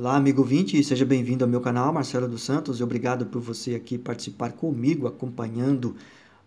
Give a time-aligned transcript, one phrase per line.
[0.00, 3.74] Olá, amigo 20, seja bem-vindo ao meu canal, Marcelo dos Santos, e obrigado por você
[3.74, 5.94] aqui participar comigo, acompanhando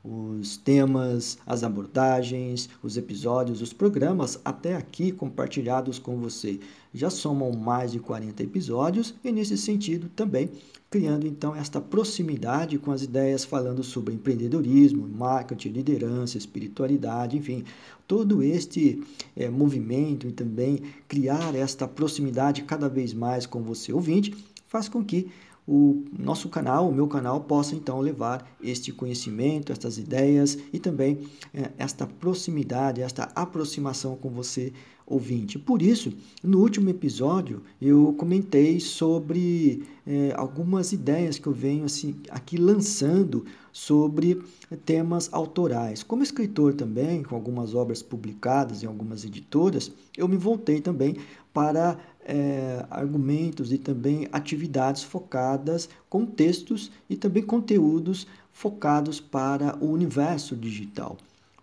[0.03, 6.59] os temas, as abordagens, os episódios, os programas até aqui compartilhados com você.
[6.93, 10.51] Já somam mais de 40 episódios e nesse sentido também
[10.89, 17.63] criando então esta proximidade com as ideias falando sobre empreendedorismo, marketing, liderança, espiritualidade, enfim,
[18.07, 19.01] todo este
[19.35, 24.35] é, movimento e também criar esta proximidade cada vez mais com você ouvinte
[24.67, 25.31] faz com que
[25.67, 31.19] o nosso canal, o meu canal, possa então levar este conhecimento, estas ideias e também
[31.53, 34.73] é, esta proximidade, esta aproximação com você
[35.05, 35.59] ouvinte.
[35.59, 42.15] Por isso, no último episódio eu comentei sobre é, algumas ideias que eu venho assim
[42.29, 44.41] aqui lançando sobre
[44.85, 46.03] temas autorais.
[46.03, 51.17] Como escritor também, com algumas obras publicadas em algumas editoras, eu me voltei também
[51.53, 59.91] para é, argumentos e também atividades focadas com textos e também conteúdos focados para o
[59.91, 61.17] universo digital.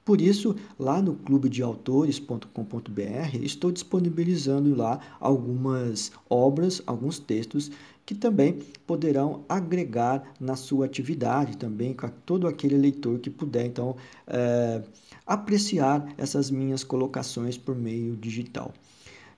[0.05, 7.70] Por isso, lá no clubedeautores.com.br, estou disponibilizando lá algumas obras, alguns textos
[8.05, 13.95] que também poderão agregar na sua atividade, também com todo aquele leitor que puder, então,
[14.27, 14.83] é,
[15.24, 18.74] apreciar essas minhas colocações por meio digital.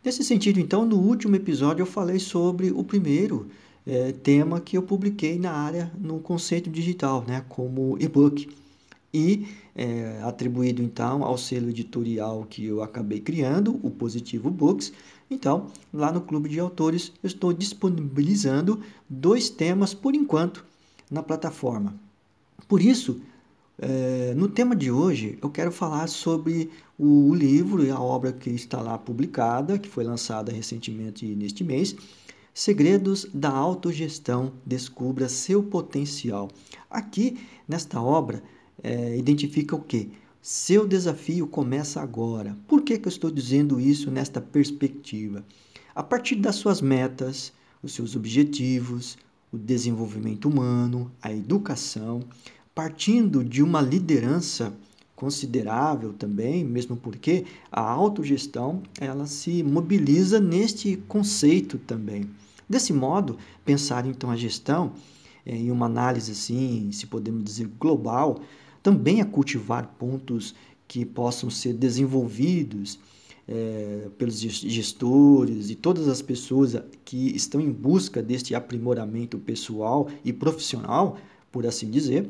[0.05, 3.47] Nesse sentido, então, no último episódio eu falei sobre o primeiro
[3.87, 8.49] é, tema que eu publiquei na área, no conceito digital, né, como e-book.
[9.15, 14.93] E é, atribuído então ao selo editorial que eu acabei criando, o Positivo Books.
[15.31, 20.65] Então, lá no Clube de Autores, eu estou disponibilizando dois temas por enquanto
[21.09, 21.95] na plataforma.
[22.67, 23.21] Por isso,
[23.79, 28.51] é, no tema de hoje, eu quero falar sobre o livro e a obra que
[28.51, 31.97] está lá publicada, que foi lançada recentemente neste mês,
[32.55, 36.51] Segredos da Autogestão, Descubra Seu Potencial.
[36.91, 38.43] Aqui, nesta obra,
[38.83, 40.11] é, identifica o quê?
[40.41, 42.57] Seu desafio começa agora.
[42.69, 45.43] Por que, que eu estou dizendo isso nesta perspectiva?
[45.95, 47.53] A partir das suas metas,
[47.83, 49.17] os seus objetivos,
[49.51, 52.21] o desenvolvimento humano, a educação,
[52.75, 54.73] partindo de uma liderança
[55.15, 62.29] considerável também, mesmo porque a autogestão ela se mobiliza neste conceito também.
[62.69, 64.93] Desse modo, pensar então a gestão
[65.45, 68.41] é, em uma análise assim, se podemos dizer global,
[68.83, 70.55] também é cultivar pontos
[70.89, 72.99] que possam ser desenvolvidos
[73.47, 80.33] é, pelos gestores e todas as pessoas que estão em busca deste aprimoramento pessoal e
[80.33, 81.17] profissional,
[81.53, 82.29] por assim dizer,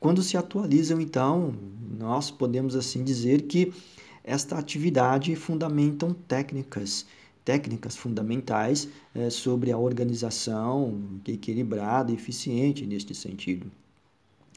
[0.00, 1.54] quando se atualizam, então,
[1.96, 3.72] nós podemos assim dizer que
[4.24, 7.06] esta atividade fundamentam técnicas,
[7.44, 13.70] técnicas fundamentais é, sobre a organização equilibrada e eficiente neste sentido.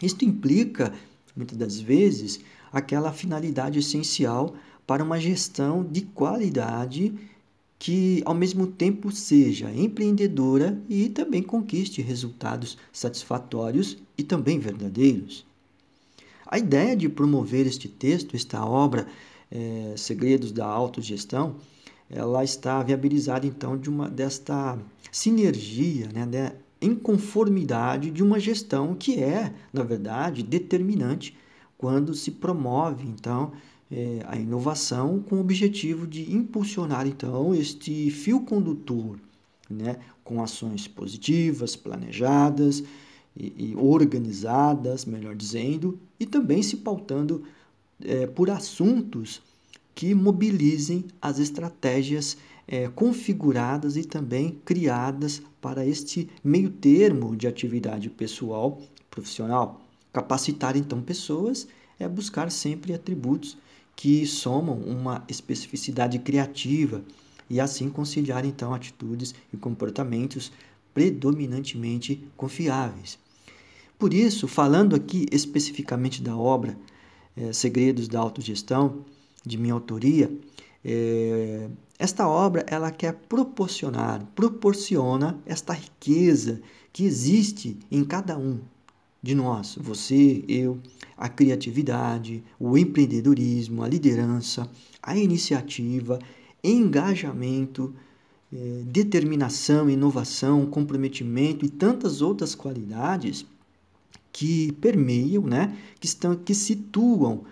[0.01, 0.93] Isto implica,
[1.35, 2.39] muitas das vezes,
[2.71, 4.55] aquela finalidade essencial
[4.87, 7.13] para uma gestão de qualidade
[7.77, 15.45] que ao mesmo tempo seja empreendedora e também conquiste resultados satisfatórios e também verdadeiros.
[16.47, 19.07] A ideia de promover este texto, esta obra,
[19.51, 21.55] é, Segredos da Autogestão,
[22.09, 24.77] ela está viabilizada então de uma desta
[25.11, 26.53] sinergia, né, de,
[26.85, 31.35] em conformidade de uma gestão que é, na verdade, determinante
[31.77, 33.51] quando se promove então
[33.91, 39.17] é, a inovação com o objetivo de impulsionar então este fio condutor,
[39.69, 42.83] né, com ações positivas, planejadas
[43.37, 47.43] e, e organizadas, melhor dizendo, e também se pautando
[48.03, 49.41] é, por assuntos
[49.93, 58.09] que mobilizem as estratégias é, configuradas e também criadas para este meio termo de atividade
[58.09, 59.81] pessoal profissional.
[60.11, 61.67] Capacitar então pessoas
[61.99, 63.57] é buscar sempre atributos
[63.95, 67.03] que somam uma especificidade criativa
[67.49, 70.51] e assim conciliar então atitudes e comportamentos
[70.93, 73.19] predominantemente confiáveis.
[73.97, 76.77] Por isso, falando aqui especificamente da obra
[77.35, 79.05] é, Segredos da Autogestão,
[79.45, 80.31] de minha autoria,
[80.83, 86.61] é, esta obra ela quer proporcionar, proporciona esta riqueza
[86.91, 88.59] que existe em cada um
[89.25, 90.77] de nós, você, eu,
[91.17, 94.69] a criatividade, o empreendedorismo, a liderança,
[95.01, 96.19] a iniciativa,
[96.63, 97.91] engajamento,
[98.53, 103.47] eh, determinação, inovação, comprometimento e tantas outras qualidades
[104.31, 107.45] que permeiam, né, que estão que situam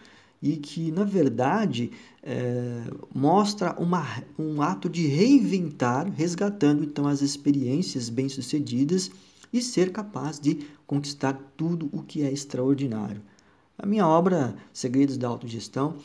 [0.44, 1.90] e que, na verdade,
[2.22, 2.84] é,
[3.16, 4.06] mostra uma,
[4.38, 9.10] um ato de reinventar, resgatando então as experiências bem-sucedidas
[9.54, 13.22] e ser capaz de conquistar tudo o que é extraordinário.
[13.78, 15.96] A minha obra Segredos da Autogestão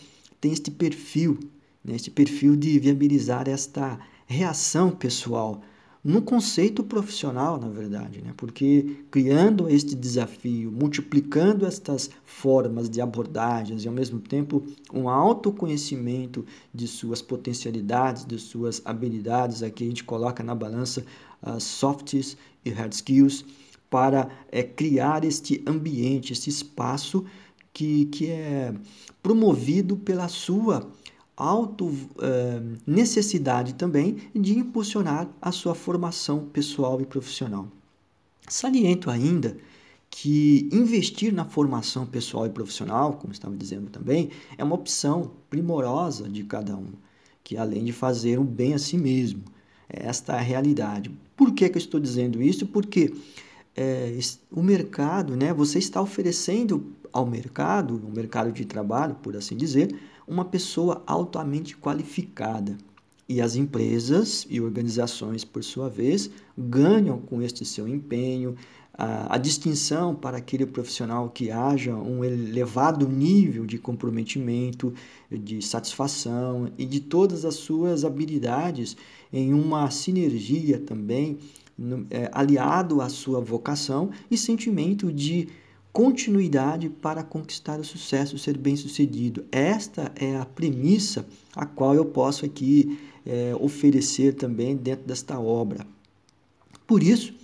[0.41, 1.39] tem este perfil,
[1.85, 5.63] né, este perfil de viabilizar esta reação pessoal
[6.03, 8.33] no conceito profissional, na verdade, né?
[8.37, 14.63] porque criando este desafio, multiplicando estas formas de abordagens e ao mesmo tempo
[14.93, 21.05] um autoconhecimento de suas potencialidades, de suas habilidades, aqui a gente coloca na balança
[21.43, 23.45] as softs e hard skills
[23.91, 27.25] para é, criar este ambiente, este espaço
[27.73, 28.75] que, que é
[29.23, 30.91] promovido pela sua
[31.39, 37.69] auto eh, necessidade também de impulsionar a sua formação pessoal e profissional.
[38.49, 39.57] Saliento ainda
[40.11, 46.29] que investir na formação pessoal e profissional, como estava dizendo também, é uma opção primorosa
[46.29, 46.93] de cada um,
[47.45, 49.45] que além de fazer um bem a si mesmo.
[49.89, 51.11] Esta realidade.
[51.37, 52.67] Por que, que eu estou dizendo isso?
[52.67, 53.15] Porque
[53.77, 54.19] é,
[54.51, 59.95] o mercado, né, você está oferecendo ao mercado, no mercado de trabalho, por assim dizer,
[60.27, 62.77] uma pessoa altamente qualificada.
[63.29, 68.57] E as empresas e organizações, por sua vez, ganham com este seu empenho,
[68.99, 74.93] a, a, distinção para aquele profissional que haja um elevado nível de comprometimento,
[75.31, 78.97] de satisfação e de todas as suas habilidades
[79.33, 81.39] em uma sinergia também,
[82.11, 85.49] é, aliado à sua vocação e sentimento de
[85.93, 89.45] continuidade para conquistar o sucesso, ser bem-sucedido.
[89.53, 91.25] Esta é a premissa
[91.55, 95.87] a qual eu posso aqui é, oferecer também dentro desta obra.
[96.87, 97.35] Por isso,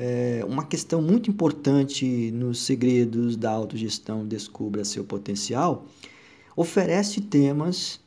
[0.00, 5.86] é, uma questão muito importante nos segredos da autogestão Descubra seu potencial
[6.54, 8.00] oferece temas,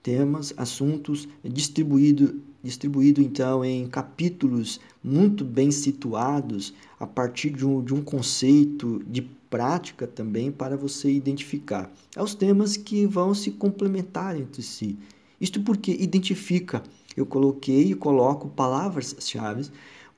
[0.00, 7.92] temas, assuntos distribuídos distribuído então em capítulos muito bem situados a partir de um, de
[7.92, 9.20] um conceito de
[9.50, 11.92] prática também para você identificar.
[12.16, 14.96] É os temas que vão se complementar entre si.
[15.38, 16.82] Isto porque identifica,
[17.14, 19.68] eu coloquei e coloco palavras-chave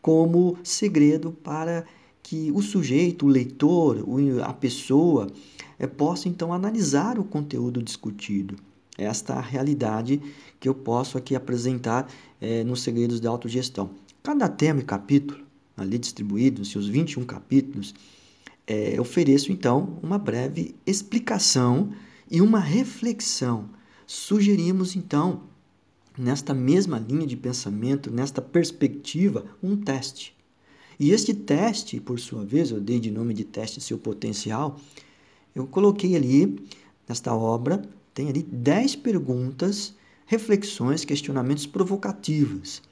[0.06, 1.84] como segredo para
[2.22, 4.04] que o sujeito, o leitor,
[4.44, 5.26] a pessoa
[5.78, 8.56] é, possa então analisar o conteúdo discutido
[8.98, 10.20] esta é a realidade
[10.58, 12.08] que eu posso aqui apresentar
[12.40, 13.90] é, nos Segredos da Autogestão.
[14.22, 15.40] Cada tema e capítulo,
[15.76, 17.94] ali distribuído, seus 21 capítulos,
[18.66, 21.90] é, ofereço então uma breve explicação
[22.30, 23.68] e uma reflexão.
[24.06, 25.42] Sugerimos então,
[26.18, 30.34] nesta mesma linha de pensamento, nesta perspectiva, um teste.
[30.98, 34.80] E este teste, por sua vez, eu dei de nome de teste seu potencial,
[35.54, 36.58] eu coloquei ali,
[37.08, 37.82] nesta obra,
[38.14, 39.94] tem ali 10 perguntas,
[40.26, 42.82] reflexões, questionamentos provocativos.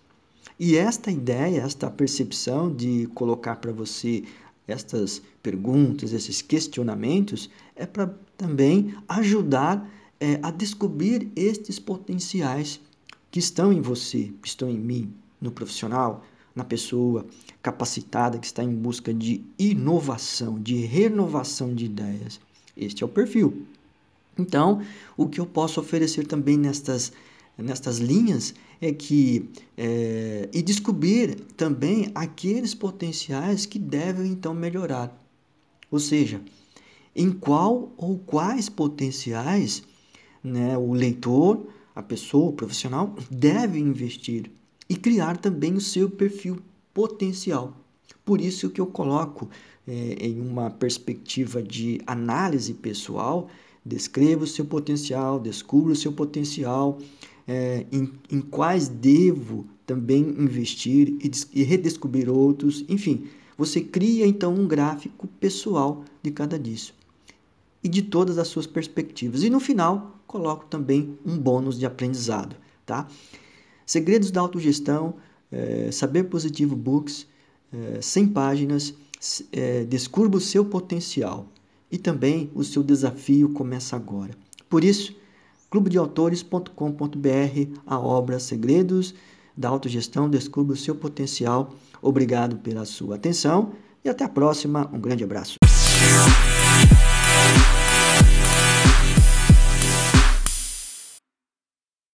[0.58, 4.24] E esta ideia, esta percepção de colocar para você
[4.68, 9.90] estas perguntas, esses questionamentos, é para também ajudar
[10.20, 12.80] é, a descobrir estes potenciais
[13.34, 17.26] que estão em você, que estão em mim, no profissional, na pessoa
[17.60, 22.40] capacitada que está em busca de inovação, de renovação de ideias.
[22.76, 23.66] Este é o perfil.
[24.38, 24.82] Então,
[25.16, 27.12] o que eu posso oferecer também nestas,
[27.58, 35.12] nestas linhas é que é, e descobrir também aqueles potenciais que devem então melhorar.
[35.90, 36.40] Ou seja,
[37.16, 39.82] em qual ou quais potenciais
[40.40, 44.50] né, o leitor, a pessoa, o profissional deve investir
[44.88, 46.58] e criar também o seu perfil
[46.92, 47.76] potencial.
[48.24, 49.48] Por isso que eu coloco
[49.86, 53.48] é, em uma perspectiva de análise pessoal
[53.84, 56.98] Descreva o seu potencial, descubra o seu potencial,
[57.46, 62.82] é, em, em, quais devo também investir e, e redescobrir outros.
[62.88, 63.26] Enfim,
[63.58, 66.94] você cria então um gráfico pessoal de cada disso
[67.84, 69.42] e de todas as suas perspectivas.
[69.42, 73.06] E no final, coloco também um bônus de aprendizado, tá?
[73.84, 75.16] Segredos da autogestão,
[75.52, 77.26] é, Saber Positivo Books,
[77.70, 78.94] é, 100 páginas,
[79.52, 81.46] é, descubra o seu potencial
[81.90, 84.34] e também o seu desafio começa agora.
[84.68, 85.14] Por isso,
[85.70, 89.14] clubedeautores.com.br, a obra Segredos
[89.56, 91.74] da Autogestão, descubra o seu potencial.
[92.00, 93.72] Obrigado pela sua atenção
[94.04, 94.90] e até a próxima.
[94.92, 95.58] Um grande abraço.
[97.44, 97.83] Peace.